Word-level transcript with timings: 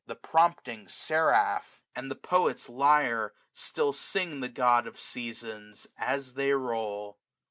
The 0.07 0.15
prompting 0.15 0.87
seraph, 0.87 1.79
and 1.95 2.09
the 2.09 2.15
poet's 2.15 2.67
lyre, 2.67 3.33
Still 3.53 3.93
sing 3.93 4.39
the 4.39 4.49
God 4.49 4.87
of 4.87 4.99
Seasons, 4.99 5.85
as 5.95 6.33
they 6.33 6.53
roll. 6.53 7.19